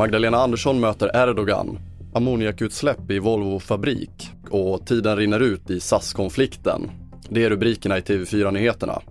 Magdalena 0.00 0.36
Andersson 0.36 0.80
möter 0.80 1.10
Erdogan, 1.14 1.78
ammoniakutsläpp 2.14 3.10
i 3.10 3.18
Volvo 3.18 3.58
fabrik 3.58 4.30
och 4.50 4.86
tiden 4.86 5.16
rinner 5.16 5.40
ut 5.40 5.70
i 5.70 5.80
SAS-konflikten. 5.80 6.90
Det 7.28 7.44
är 7.44 7.50
rubrikerna 7.50 7.98
i 7.98 8.00
TV4-nyheterna. 8.00 9.02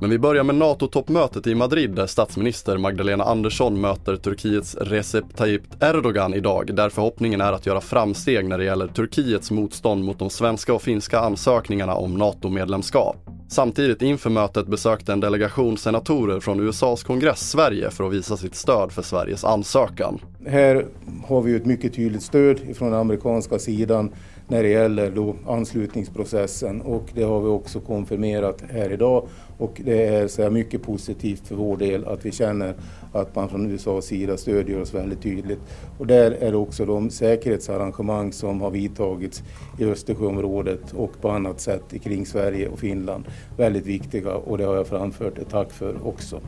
Men 0.00 0.10
vi 0.10 0.18
börjar 0.18 0.44
med 0.44 0.54
NATO-toppmötet 0.54 1.46
i 1.46 1.54
Madrid 1.54 1.90
där 1.90 2.06
statsminister 2.06 2.78
Magdalena 2.78 3.24
Andersson 3.24 3.80
möter 3.80 4.16
Turkiets 4.16 4.74
Recep 4.74 5.36
Tayyip 5.36 5.62
Erdogan 5.80 6.34
idag 6.34 6.74
där 6.74 6.88
förhoppningen 6.88 7.40
är 7.40 7.52
att 7.52 7.66
göra 7.66 7.80
framsteg 7.80 8.48
när 8.48 8.58
det 8.58 8.64
gäller 8.64 8.86
Turkiets 8.88 9.50
motstånd 9.50 10.04
mot 10.04 10.18
de 10.18 10.30
svenska 10.30 10.74
och 10.74 10.82
finska 10.82 11.20
ansökningarna 11.20 11.94
om 11.94 12.18
NATO-medlemskap. 12.18 13.25
Samtidigt 13.48 14.02
inför 14.02 14.30
mötet 14.30 14.66
besökte 14.66 15.12
en 15.12 15.20
delegation 15.20 15.78
senatorer 15.78 16.40
från 16.40 16.60
USAs 16.60 17.04
kongress 17.04 17.50
Sverige 17.50 17.90
för 17.90 18.04
att 18.04 18.12
visa 18.12 18.36
sitt 18.36 18.54
stöd 18.54 18.92
för 18.92 19.02
Sveriges 19.02 19.44
ansökan. 19.44 20.20
Här 20.46 20.86
har 21.26 21.42
vi 21.42 21.56
ett 21.56 21.66
mycket 21.66 21.94
tydligt 21.94 22.22
stöd 22.22 22.60
från 22.76 22.90
den 22.90 23.00
amerikanska 23.00 23.58
sidan 23.58 24.10
när 24.48 24.62
det 24.62 24.68
gäller 24.68 25.10
då 25.10 25.36
anslutningsprocessen 25.46 26.80
och 26.80 27.04
det 27.14 27.22
har 27.22 27.40
vi 27.40 27.48
också 27.48 27.80
konfirmerat 27.80 28.62
här 28.70 28.92
idag 28.92 29.28
och 29.58 29.80
det 29.84 30.06
är 30.06 30.28
så 30.28 30.42
här, 30.42 30.50
mycket 30.50 30.82
positivt 30.82 31.48
för 31.48 31.54
vår 31.54 31.76
del 31.76 32.04
att 32.04 32.26
vi 32.26 32.32
känner 32.32 32.74
att 33.12 33.34
man 33.34 33.48
från 33.48 33.70
USAs 33.70 34.04
sida 34.04 34.36
stödjer 34.36 34.80
oss 34.80 34.94
väldigt 34.94 35.22
tydligt. 35.22 35.60
Och 35.98 36.06
där 36.06 36.30
är 36.30 36.50
det 36.50 36.56
också 36.56 36.84
de 36.84 37.10
säkerhetsarrangemang 37.10 38.32
som 38.32 38.60
har 38.60 38.70
vidtagits 38.70 39.42
i 39.78 39.84
Östersjöområdet 39.84 40.92
och 40.92 41.20
på 41.20 41.30
annat 41.30 41.60
sätt 41.60 42.02
kring 42.04 42.26
Sverige 42.26 42.68
och 42.68 42.78
Finland 42.78 43.24
väldigt 43.56 43.86
viktiga 43.86 44.34
och 44.34 44.58
det 44.58 44.64
har 44.64 44.76
jag 44.76 44.86
framfört 44.86 45.38
ett 45.38 45.50
tack 45.50 45.72
för 45.72 46.06
också. 46.06 46.40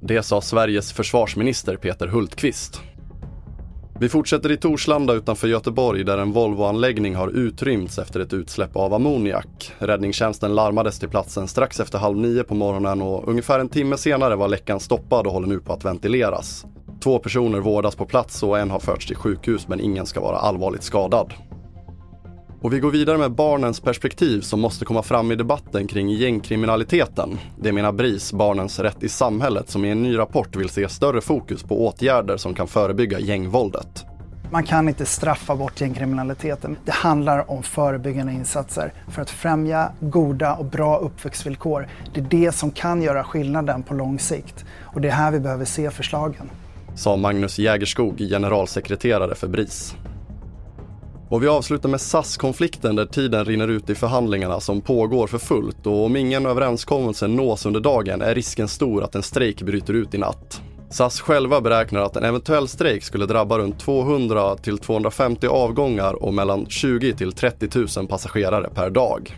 Det 0.00 0.22
sa 0.22 0.40
Sveriges 0.40 0.92
försvarsminister 0.92 1.76
Peter 1.76 2.06
Hultqvist. 2.06 2.80
Vi 4.00 4.08
fortsätter 4.08 4.52
i 4.52 4.56
Torslanda 4.56 5.14
utanför 5.14 5.48
Göteborg 5.48 6.04
där 6.04 6.18
en 6.18 6.32
Volvoanläggning 6.32 7.14
har 7.14 7.28
utrymts 7.28 7.98
efter 7.98 8.20
ett 8.20 8.32
utsläpp 8.32 8.76
av 8.76 8.94
ammoniak. 8.94 9.72
Räddningstjänsten 9.78 10.54
larmades 10.54 10.98
till 10.98 11.08
platsen 11.08 11.48
strax 11.48 11.80
efter 11.80 11.98
halv 11.98 12.18
nio 12.18 12.42
på 12.42 12.54
morgonen 12.54 13.02
och 13.02 13.28
ungefär 13.28 13.58
en 13.58 13.68
timme 13.68 13.96
senare 13.96 14.36
var 14.36 14.48
läckan 14.48 14.80
stoppad 14.80 15.26
och 15.26 15.32
håller 15.32 15.48
nu 15.48 15.60
på 15.60 15.72
att 15.72 15.84
ventileras. 15.84 16.66
Två 17.02 17.18
personer 17.18 17.58
vårdas 17.58 17.96
på 17.96 18.06
plats 18.06 18.42
och 18.42 18.58
en 18.58 18.70
har 18.70 18.78
förts 18.78 19.06
till 19.06 19.16
sjukhus 19.16 19.68
men 19.68 19.80
ingen 19.80 20.06
ska 20.06 20.20
vara 20.20 20.36
allvarligt 20.36 20.82
skadad. 20.82 21.32
Och 22.64 22.72
vi 22.72 22.80
går 22.80 22.90
vidare 22.90 23.18
med 23.18 23.32
barnens 23.32 23.80
perspektiv 23.80 24.40
som 24.40 24.60
måste 24.60 24.84
komma 24.84 25.02
fram 25.02 25.32
i 25.32 25.36
debatten 25.36 25.86
kring 25.86 26.10
gängkriminaliteten. 26.10 27.38
Det 27.58 27.72
menar 27.72 27.92
BRIS, 27.92 28.32
Barnens 28.32 28.78
rätt 28.78 29.02
i 29.02 29.08
samhället, 29.08 29.70
som 29.70 29.84
i 29.84 29.90
en 29.90 30.02
ny 30.02 30.18
rapport 30.18 30.56
vill 30.56 30.68
se 30.68 30.88
större 30.88 31.20
fokus 31.20 31.62
på 31.62 31.86
åtgärder 31.86 32.36
som 32.36 32.54
kan 32.54 32.66
förebygga 32.66 33.18
gängvåldet. 33.18 34.04
Man 34.50 34.64
kan 34.64 34.88
inte 34.88 35.06
straffa 35.06 35.56
bort 35.56 35.80
gängkriminaliteten. 35.80 36.76
Det 36.84 36.92
handlar 36.92 37.50
om 37.50 37.62
förebyggande 37.62 38.32
insatser 38.32 38.92
för 39.08 39.22
att 39.22 39.30
främja 39.30 39.92
goda 40.00 40.54
och 40.54 40.64
bra 40.64 40.98
uppväxtvillkor. 40.98 41.88
Det 42.14 42.20
är 42.20 42.24
det 42.24 42.52
som 42.52 42.70
kan 42.70 43.02
göra 43.02 43.24
skillnaden 43.24 43.82
på 43.82 43.94
lång 43.94 44.18
sikt. 44.18 44.64
Och 44.80 45.00
det 45.00 45.08
är 45.08 45.12
här 45.12 45.30
vi 45.30 45.40
behöver 45.40 45.64
se 45.64 45.90
förslagen. 45.90 46.50
Sa 46.94 47.16
Magnus 47.16 47.58
Jägerskog, 47.58 48.18
generalsekreterare 48.18 49.34
för 49.34 49.48
BRIS. 49.48 49.94
Och 51.28 51.42
vi 51.42 51.48
avslutar 51.48 51.88
med 51.88 52.00
SAS-konflikten 52.00 52.96
där 52.96 53.06
tiden 53.06 53.44
rinner 53.44 53.68
ut 53.68 53.90
i 53.90 53.94
förhandlingarna 53.94 54.60
som 54.60 54.80
pågår 54.80 55.26
för 55.26 55.38
fullt 55.38 55.86
och 55.86 56.04
om 56.04 56.16
ingen 56.16 56.46
överenskommelse 56.46 57.26
nås 57.26 57.66
under 57.66 57.80
dagen 57.80 58.22
är 58.22 58.34
risken 58.34 58.68
stor 58.68 59.04
att 59.04 59.14
en 59.14 59.22
strejk 59.22 59.62
bryter 59.62 59.92
ut 59.92 60.14
i 60.14 60.18
natt. 60.18 60.60
SAS 60.90 61.20
själva 61.20 61.60
beräknar 61.60 62.00
att 62.00 62.16
en 62.16 62.24
eventuell 62.24 62.68
strejk 62.68 63.04
skulle 63.04 63.26
drabba 63.26 63.58
runt 63.58 63.78
200 63.78 64.56
till 64.56 64.78
250 64.78 65.46
avgångar 65.46 66.22
och 66.22 66.34
mellan 66.34 66.66
20 66.66 67.12
till 67.14 67.32
30 67.32 67.98
000 67.98 68.06
passagerare 68.06 68.70
per 68.74 68.90
dag. 68.90 69.36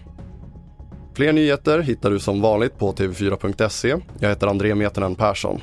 Fler 1.15 1.33
nyheter 1.33 1.79
hittar 1.79 2.11
du 2.11 2.19
som 2.19 2.41
vanligt 2.41 2.79
på 2.79 2.93
tv4.se. 2.93 3.97
Jag 4.19 4.29
heter 4.29 4.47
André 4.47 4.75
Metenen 4.75 5.15
Persson. 5.15 5.61